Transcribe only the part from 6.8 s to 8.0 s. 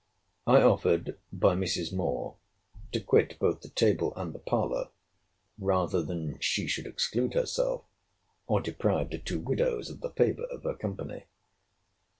exclude herself,